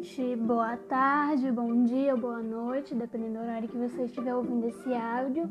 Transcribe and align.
gente. 0.00 0.36
Boa 0.36 0.76
tarde, 0.76 1.50
bom 1.52 1.84
dia, 1.84 2.16
boa 2.16 2.42
noite, 2.42 2.94
dependendo 2.94 3.34
do 3.34 3.40
horário 3.40 3.68
que 3.68 3.76
você 3.76 4.04
estiver 4.04 4.34
ouvindo 4.34 4.66
esse 4.66 4.94
áudio. 4.94 5.48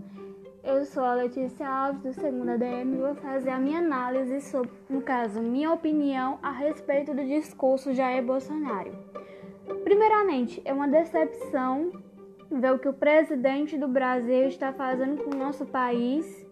Eu 0.63 0.83
sou 0.85 1.03
a 1.03 1.13
Letícia 1.13 1.67
Alves, 1.67 2.01
do 2.01 2.13
Segunda 2.13 2.57
DM, 2.57 2.95
e 2.95 2.99
vou 2.99 3.15
fazer 3.15 3.51
a 3.51 3.59
minha 3.59 3.79
análise 3.79 4.41
sobre, 4.41 4.71
no 4.89 5.01
caso, 5.01 5.39
minha 5.41 5.71
opinião 5.71 6.39
a 6.41 6.51
respeito 6.51 7.13
do 7.13 7.23
discurso 7.23 7.93
Jair 7.93 8.23
Bolsonaro. 8.23 8.91
Primeiramente, 9.83 10.61
é 10.65 10.73
uma 10.73 10.87
decepção 10.87 11.91
ver 12.51 12.73
o 12.73 12.79
que 12.79 12.89
o 12.89 12.93
presidente 12.93 13.77
do 13.77 13.87
Brasil 13.87 14.47
está 14.47 14.73
fazendo 14.73 15.23
com 15.23 15.31
o 15.31 15.37
nosso 15.37 15.65
país 15.65 16.45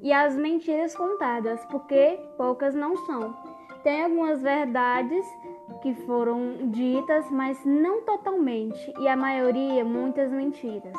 e 0.00 0.12
as 0.12 0.34
mentiras 0.34 0.94
contadas, 0.96 1.64
porque 1.66 2.18
poucas 2.36 2.74
não 2.74 2.96
são. 2.96 3.51
Tem 3.82 4.04
algumas 4.04 4.40
verdades 4.40 5.26
que 5.82 5.94
foram 5.94 6.68
ditas, 6.70 7.28
mas 7.30 7.64
não 7.64 8.02
totalmente, 8.02 8.92
e 9.00 9.08
a 9.08 9.16
maioria 9.16 9.84
muitas 9.84 10.30
mentiras. 10.30 10.96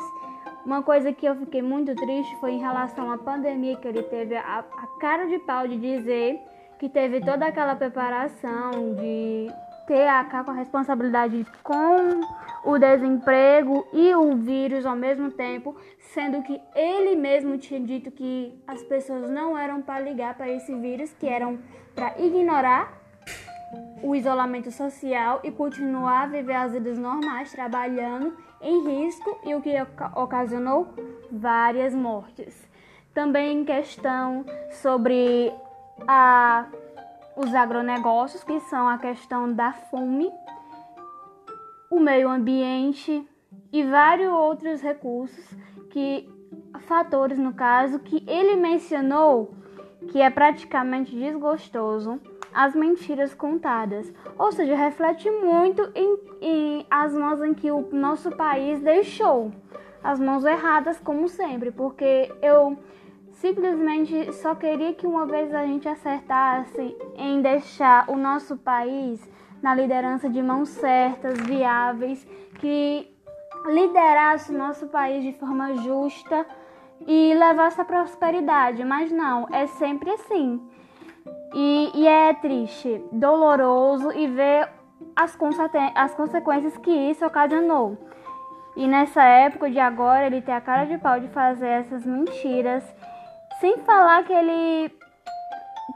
Uma 0.66 0.82
coisa 0.82 1.12
que 1.12 1.26
eu 1.26 1.34
fiquei 1.36 1.62
muito 1.62 1.94
triste 1.94 2.36
foi 2.40 2.52
em 2.52 2.58
relação 2.58 3.10
à 3.10 3.18
pandemia, 3.18 3.76
que 3.76 3.88
ele 3.88 4.02
teve 4.02 4.36
a, 4.36 4.58
a 4.60 4.86
cara 4.98 5.26
de 5.26 5.38
pau 5.38 5.66
de 5.66 5.76
dizer 5.76 6.40
que 6.78 6.88
teve 6.88 7.20
toda 7.20 7.46
aquela 7.46 7.74
preparação 7.74 8.94
de 8.94 9.46
ter 9.86 10.06
a, 10.06 10.20
a 10.20 10.52
responsabilidade 10.52 11.46
com 11.62 12.20
o 12.64 12.78
desemprego 12.78 13.86
e 13.92 14.14
o 14.14 14.36
vírus 14.36 14.86
ao 14.86 14.96
mesmo 14.96 15.30
tempo, 15.30 15.76
sendo 15.98 16.42
que 16.42 16.60
ele 16.74 17.14
mesmo 17.16 17.58
tinha 17.58 17.80
dito 17.80 18.10
que 18.10 18.58
as 18.66 18.82
pessoas 18.84 19.30
não 19.30 19.56
eram 19.56 19.82
para 19.82 20.00
ligar 20.00 20.34
para 20.34 20.48
esse 20.48 20.74
vírus, 20.74 21.12
que 21.12 21.26
eram 21.26 21.58
para 21.94 22.18
ignorar 22.18 23.04
o 24.02 24.14
isolamento 24.14 24.70
social 24.70 25.40
e 25.42 25.50
continuar 25.50 26.24
a 26.24 26.26
viver 26.26 26.54
as 26.54 26.72
vidas 26.72 26.98
normais, 26.98 27.52
trabalhando 27.52 28.36
em 28.60 29.04
risco 29.04 29.38
e 29.44 29.54
o 29.54 29.60
que 29.60 29.74
ocasionou 30.14 30.88
várias 31.30 31.94
mortes. 31.94 32.68
Também 33.12 33.60
em 33.60 33.64
questão 33.64 34.44
sobre 34.70 35.52
a, 36.06 36.66
os 37.36 37.54
agronegócios, 37.54 38.44
que 38.44 38.60
são 38.60 38.88
a 38.88 38.98
questão 38.98 39.52
da 39.52 39.72
fome, 39.72 40.30
o 41.90 42.00
meio 42.00 42.28
ambiente 42.28 43.26
e 43.72 43.84
vários 43.84 44.32
outros 44.32 44.80
recursos 44.80 45.56
que 45.90 46.28
fatores 46.86 47.38
no 47.38 47.52
caso 47.52 47.98
que 48.00 48.24
ele 48.26 48.56
mencionou 48.56 49.54
que 50.08 50.20
é 50.20 50.28
praticamente 50.30 51.14
desgostoso 51.16 52.20
as 52.52 52.74
mentiras 52.74 53.34
contadas, 53.34 54.12
ou 54.38 54.52
seja, 54.52 54.76
reflete 54.76 55.28
muito 55.28 55.90
em, 55.92 56.18
em 56.40 56.86
as 56.88 57.12
mãos 57.12 57.42
em 57.42 57.52
que 57.52 57.70
o 57.72 57.88
nosso 57.90 58.30
país 58.30 58.80
deixou, 58.80 59.50
as 60.02 60.20
mãos 60.20 60.44
erradas 60.44 61.00
como 61.00 61.28
sempre, 61.28 61.72
porque 61.72 62.32
eu 62.40 62.78
simplesmente 63.34 64.32
só 64.32 64.54
queria 64.54 64.94
que 64.94 65.06
uma 65.06 65.26
vez 65.26 65.54
a 65.54 65.66
gente 65.66 65.88
acertasse 65.88 66.96
em 67.16 67.40
deixar 67.42 68.08
o 68.08 68.16
nosso 68.16 68.56
país 68.56 69.20
na 69.62 69.74
liderança 69.74 70.28
de 70.28 70.42
mãos 70.42 70.68
certas, 70.68 71.38
viáveis, 71.40 72.26
que 72.58 73.10
liderasse 73.66 74.52
o 74.52 74.58
nosso 74.58 74.86
país 74.88 75.22
de 75.22 75.32
forma 75.32 75.74
justa 75.76 76.46
e 77.06 77.34
levasse 77.34 77.80
a 77.80 77.84
prosperidade, 77.84 78.84
mas 78.84 79.10
não, 79.10 79.48
é 79.52 79.66
sempre 79.66 80.10
assim. 80.10 80.60
E, 81.54 81.92
e 81.94 82.06
é 82.06 82.34
triste, 82.34 83.02
doloroso 83.10 84.12
e 84.12 84.26
ver 84.26 84.68
as, 85.16 85.36
as 85.94 86.14
consequências 86.14 86.76
que 86.76 86.90
isso 86.90 87.24
ocasionou. 87.24 87.96
E 88.76 88.88
nessa 88.88 89.22
época 89.22 89.70
de 89.70 89.78
agora, 89.78 90.26
ele 90.26 90.42
tem 90.42 90.54
a 90.54 90.60
cara 90.60 90.84
de 90.84 90.98
pau 90.98 91.20
de 91.20 91.28
fazer 91.28 91.68
essas 91.68 92.04
mentiras, 92.04 92.84
sem 93.60 93.78
falar 93.78 94.24
que 94.24 94.32
ele 94.32 94.92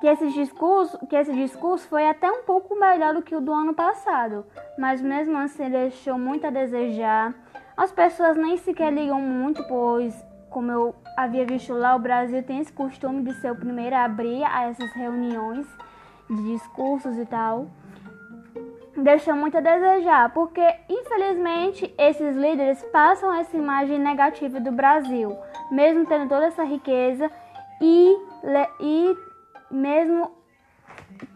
que 0.01 0.07
esse 0.07 0.29
discurso, 0.31 0.99
que 1.07 1.17
esse 1.17 1.33
discurso 1.33 1.89
foi 1.89 2.09
até 2.09 2.31
um 2.31 2.43
pouco 2.45 2.79
melhor 2.79 3.15
do 3.15 3.23
que 3.23 3.35
o 3.35 3.41
do 3.41 3.53
ano 3.53 3.75
passado, 3.75 4.47
mas 4.79 5.01
mesmo 5.01 5.37
assim 5.37 5.69
deixou 5.69 6.19
muito 6.19 6.47
a 6.47 6.51
desejar. 6.51 7.35
As 7.77 7.91
pessoas 7.91 8.37
nem 8.37 8.57
sequer 8.59 8.93
ligam 8.93 9.21
muito, 9.21 9.63
pois 9.67 10.15
como 10.51 10.73
eu 10.73 10.95
havia 11.17 11.45
visto 11.45 11.73
lá, 11.75 11.95
o 11.95 11.99
Brasil 11.99 12.43
tem 12.43 12.61
esse 12.61 12.73
costume 12.73 13.23
de 13.23 13.35
ser 13.35 13.53
o 13.53 13.57
primeiro 13.57 13.95
a 13.95 14.05
abrir 14.05 14.45
a 14.45 14.69
essas 14.69 14.91
reuniões 14.93 15.67
de 16.29 16.43
discursos 16.53 17.19
e 17.19 17.27
tal. 17.27 17.67
Deixa 18.97 19.35
muito 19.35 19.57
a 19.57 19.61
desejar, 19.61 20.33
porque 20.33 20.63
infelizmente 20.89 21.95
esses 21.97 22.35
líderes 22.35 22.83
passam 22.93 23.33
essa 23.33 23.57
imagem 23.57 23.99
negativa 23.99 24.59
do 24.59 24.73
Brasil, 24.73 25.37
mesmo 25.71 26.05
tendo 26.07 26.29
toda 26.29 26.47
essa 26.47 26.65
riqueza 26.65 27.31
e, 27.81 28.17
e 28.81 29.17
mesmo 29.71 30.31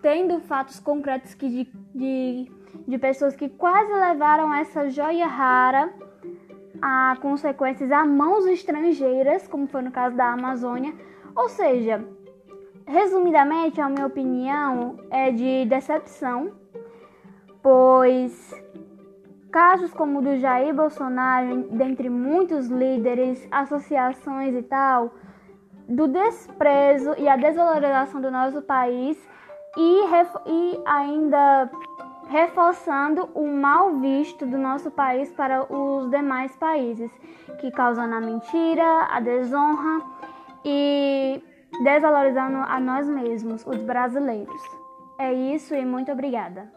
tendo 0.01 0.41
fatos 0.41 0.81
concretos 0.81 1.35
que 1.35 1.49
de, 1.49 1.73
de, 1.95 2.53
de 2.87 2.99
pessoas 2.99 3.37
que 3.37 3.49
quase 3.49 3.93
levaram 3.93 4.53
essa 4.55 4.89
joia 4.89 5.27
rara 5.27 5.93
a 6.81 7.17
consequências 7.21 7.93
a 7.93 8.05
mãos 8.05 8.45
estrangeiras, 8.47 9.47
como 9.47 9.69
foi 9.69 9.83
no 9.83 9.93
caso 9.93 10.17
da 10.17 10.33
Amazônia. 10.33 10.93
Ou 11.35 11.49
seja, 11.49 12.05
resumidamente, 12.87 13.81
a 13.81 13.89
minha 13.89 14.07
opinião 14.07 14.99
é 15.11 15.31
de 15.31 15.65
decepção, 15.67 16.53
pois 17.63 18.53
casos 19.51 19.93
como 19.93 20.19
o 20.19 20.23
do 20.23 20.39
Jair 20.39 20.75
Bolsonaro, 20.75 21.69
dentre 21.71 22.09
muitos 22.09 22.69
líderes, 22.69 23.47
associações 23.51 24.55
e 24.55 24.63
tal, 24.63 25.15
do 25.89 26.09
desprezo 26.09 27.15
e 27.19 27.29
a 27.29 27.37
desvalorização 27.37 28.21
do 28.21 28.31
nosso 28.31 28.63
país 28.63 29.19
e, 29.77 30.01
e 30.47 30.81
ainda 30.85 31.71
reforçando 32.29 33.29
o 33.35 33.47
mal 33.47 33.97
visto 33.99 34.47
do 34.47 34.57
nosso 34.57 34.91
país 34.91 35.31
para 35.33 35.71
os 35.71 36.11
demais 36.11 36.55
países, 36.57 37.11
que 37.61 37.71
causando 37.71 38.15
a 38.15 38.21
mentira, 38.21 39.07
a 39.11 39.21
desonra 39.21 40.01
e 40.65 41.43
desvalorizando 41.83 42.59
a 42.59 42.81
nós 42.81 43.07
mesmos, 43.07 43.67
os 43.67 43.83
brasileiros. 43.83 44.63
É 45.19 45.33
isso 45.33 45.75
e 45.75 45.85
muito 45.85 46.11
obrigada. 46.11 46.71